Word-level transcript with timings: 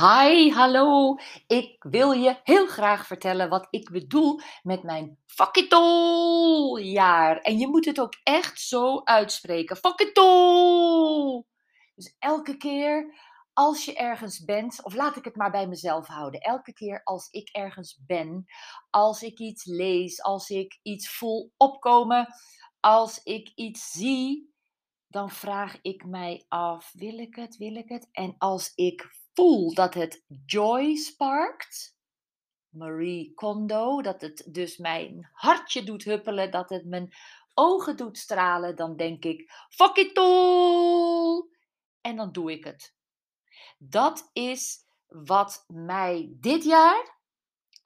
Hi, 0.00 0.50
hallo. 0.50 1.16
Ik 1.46 1.84
wil 1.88 2.12
je 2.12 2.40
heel 2.42 2.66
graag 2.66 3.06
vertellen 3.06 3.48
wat 3.48 3.66
ik 3.70 3.90
bedoel 3.90 4.40
met 4.62 4.82
mijn 4.82 5.18
jaar. 6.82 7.38
En 7.38 7.58
je 7.58 7.66
moet 7.68 7.84
het 7.84 8.00
ook 8.00 8.14
echt 8.22 8.60
zo 8.60 9.00
uitspreken. 9.04 9.80
All. 10.12 11.44
Dus 11.94 12.16
elke 12.18 12.56
keer 12.56 13.14
als 13.52 13.84
je 13.84 13.94
ergens 13.94 14.44
bent, 14.44 14.84
of 14.84 14.94
laat 14.94 15.16
ik 15.16 15.24
het 15.24 15.36
maar 15.36 15.50
bij 15.50 15.66
mezelf 15.66 16.06
houden. 16.06 16.40
Elke 16.40 16.72
keer 16.72 17.02
als 17.04 17.28
ik 17.30 17.48
ergens 17.48 18.00
ben, 18.06 18.44
als 18.90 19.22
ik 19.22 19.38
iets 19.38 19.64
lees, 19.64 20.22
als 20.22 20.48
ik 20.48 20.78
iets 20.82 21.10
voel 21.10 21.52
opkomen, 21.56 22.34
als 22.80 23.22
ik 23.22 23.52
iets 23.54 23.90
zie, 23.90 24.54
dan 25.08 25.30
vraag 25.30 25.78
ik 25.82 26.04
mij 26.04 26.44
af: 26.48 26.92
wil 26.92 27.18
ik 27.18 27.34
het, 27.34 27.56
wil 27.56 27.74
ik 27.76 27.88
het? 27.88 28.08
En 28.12 28.34
als 28.38 28.72
ik 28.74 29.06
voel 29.38 29.74
dat 29.74 29.94
het 29.94 30.24
joy 30.46 30.96
sparkt, 30.96 31.96
Marie 32.68 33.34
Kondo, 33.34 34.02
dat 34.02 34.20
het 34.20 34.48
dus 34.50 34.76
mijn 34.76 35.30
hartje 35.32 35.84
doet 35.84 36.04
huppelen, 36.04 36.50
dat 36.50 36.70
het 36.70 36.86
mijn 36.86 37.14
ogen 37.54 37.96
doet 37.96 38.18
stralen, 38.18 38.76
dan 38.76 38.96
denk 38.96 39.24
ik: 39.24 39.50
fuck 39.68 39.96
it 39.96 40.18
all! 40.18 41.48
En 42.00 42.16
dan 42.16 42.32
doe 42.32 42.52
ik 42.52 42.64
het. 42.64 42.94
Dat 43.78 44.30
is 44.32 44.76
wat 45.06 45.64
mij 45.66 46.28
dit 46.40 46.64
jaar 46.64 47.17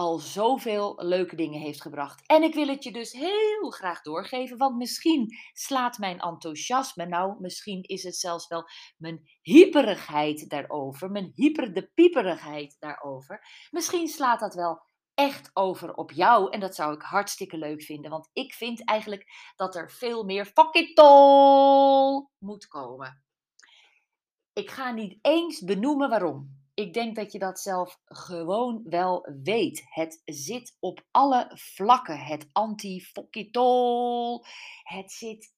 al 0.00 0.18
zoveel 0.18 0.94
leuke 0.96 1.36
dingen 1.36 1.60
heeft 1.60 1.82
gebracht. 1.82 2.26
En 2.26 2.42
ik 2.42 2.54
wil 2.54 2.68
het 2.68 2.84
je 2.84 2.92
dus 2.92 3.12
heel 3.12 3.70
graag 3.70 4.02
doorgeven, 4.02 4.56
want 4.56 4.76
misschien 4.76 5.36
slaat 5.52 5.98
mijn 5.98 6.18
enthousiasme, 6.18 7.06
nou 7.06 7.36
misschien 7.40 7.82
is 7.82 8.02
het 8.02 8.16
zelfs 8.16 8.48
wel 8.48 8.64
mijn 8.96 9.28
hyperigheid 9.42 10.48
daarover, 10.48 11.10
mijn 11.10 11.32
hyper 11.34 11.74
de 11.74 11.90
pieperigheid 11.94 12.76
daarover. 12.78 13.46
Misschien 13.70 14.08
slaat 14.08 14.40
dat 14.40 14.54
wel 14.54 14.82
echt 15.14 15.50
over 15.52 15.94
op 15.94 16.12
jou 16.12 16.50
en 16.50 16.60
dat 16.60 16.74
zou 16.74 16.94
ik 16.94 17.02
hartstikke 17.02 17.58
leuk 17.58 17.82
vinden, 17.82 18.10
want 18.10 18.30
ik 18.32 18.54
vind 18.54 18.84
eigenlijk 18.84 19.52
dat 19.56 19.74
er 19.76 19.90
veel 19.90 20.24
meer 20.24 20.52
all 20.94 22.26
moet 22.38 22.66
komen. 22.68 23.24
Ik 24.52 24.70
ga 24.70 24.92
niet 24.92 25.18
eens 25.22 25.60
benoemen 25.60 26.08
waarom. 26.08 26.59
Ik 26.80 26.94
denk 26.94 27.16
dat 27.16 27.32
je 27.32 27.38
dat 27.38 27.60
zelf 27.60 28.00
gewoon 28.04 28.82
wel 28.84 29.28
weet. 29.42 29.84
Het 29.88 30.22
zit 30.24 30.76
op 30.78 31.06
alle 31.10 31.50
vlakken. 31.54 32.18
Het 32.18 32.48
anti-fokitol. 32.52 34.44
Het 34.82 35.12
zit 35.12 35.54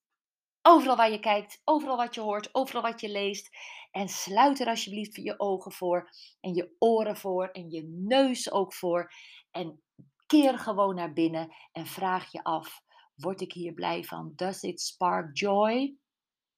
overal 0.62 0.96
waar 0.96 1.10
je 1.10 1.20
kijkt, 1.20 1.60
overal 1.64 1.96
wat 1.96 2.14
je 2.14 2.20
hoort, 2.20 2.54
overal 2.54 2.82
wat 2.82 3.00
je 3.00 3.08
leest. 3.08 3.48
En 3.90 4.08
sluit 4.08 4.60
er 4.60 4.66
alsjeblieft 4.66 5.16
je 5.16 5.40
ogen 5.40 5.72
voor 5.72 6.10
en 6.40 6.54
je 6.54 6.76
oren 6.78 7.16
voor 7.16 7.48
en 7.48 7.70
je 7.70 7.82
neus 7.88 8.50
ook 8.50 8.74
voor. 8.74 9.12
En 9.50 9.82
keer 10.26 10.58
gewoon 10.58 10.94
naar 10.94 11.12
binnen 11.12 11.54
en 11.72 11.86
vraag 11.86 12.32
je 12.32 12.42
af: 12.42 12.82
word 13.14 13.40
ik 13.40 13.52
hier 13.52 13.72
blij 13.72 14.04
van? 14.04 14.32
Does 14.34 14.62
it 14.62 14.80
spark 14.80 15.38
joy? 15.38 15.96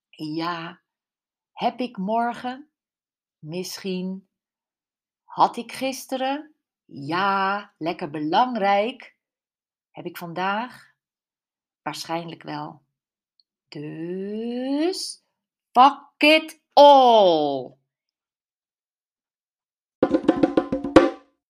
Ja. 0.08 0.82
Heb 1.52 1.80
ik 1.80 1.96
morgen? 1.96 2.70
Misschien 3.38 4.28
had 5.34 5.56
ik 5.56 5.72
gisteren? 5.72 6.54
Ja, 6.84 7.72
lekker 7.78 8.10
belangrijk. 8.10 9.16
Heb 9.90 10.04
ik 10.04 10.16
vandaag? 10.16 10.92
Waarschijnlijk 11.82 12.42
wel. 12.42 12.82
Dus, 13.68 15.24
fuck 15.72 16.14
it 16.16 16.60
all. 16.72 17.76